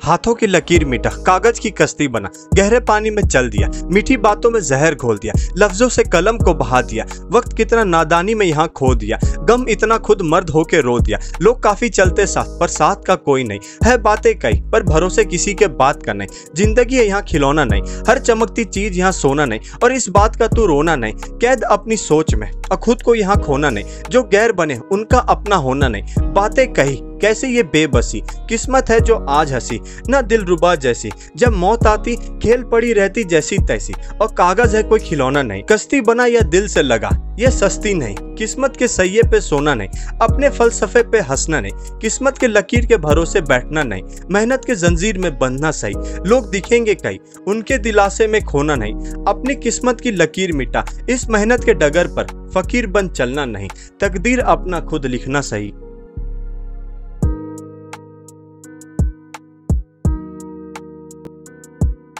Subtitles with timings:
[0.00, 4.50] हाथों की लकीर मिटा, कागज़ की कश्ती बना, गहरे पानी में चल दिया, मीठी बातों
[4.50, 8.66] में जहर घोल दिया, लफ्जों से कलम को बहा दिया, वक्त कितना नादानी में यहाँ
[8.68, 13.02] खो दिया, गम इतना खुद मर्द होके रो दिया। लोग काफ़ी चलते साथ, पर साथ
[13.06, 17.06] का कोई नहीं। है बातें कई, पर भरोसे किसी के बात का नहीं। ज़िंदगी है
[17.06, 20.96] यहाँ खिलौना नहीं, हर चमकती चीज़ यहाँ सोना नहीं, और इस बात का तू रोना
[20.96, 25.18] नहीं। कैद अपनी सोच में, और खुद को यहाँ खोना नहीं। जो गैर बने, उनका
[25.18, 28.22] अपना होना नहीं। बातें कही कैसे ये बेबसी?
[28.48, 29.80] किस्मत है जो आज हँसी,
[30.10, 34.82] न दिल रुबा जैसी। जब मौत आती, खेल पड़ी रहती जैसी तैसी। और कागज़ है
[34.82, 39.22] कोई खिलौना नहीं। कश्ती बना या दिल से लगा, ये सस्ती नहीं। किस्मत के सैये
[39.22, 39.88] पे सोना नहीं।
[40.22, 45.18] अपने फलसफे पे हंसना नहीं। किस्मत के लकीर के भरोसे बैठना नहीं। मेहनत के जंजीर
[45.18, 45.94] में बंधना सही।
[46.26, 48.94] लोग दिखेंगे कई, उनके दिलासे में खोना नहीं।
[49.28, 53.68] अपनी किस्मत की लकीर मिटा। इस मेहनत के डगर पर फकीर बन चलना नहीं।
[54.00, 55.72] तकदीर अपना खुद लिखना सही।